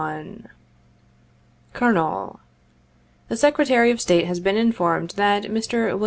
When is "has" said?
4.25-4.39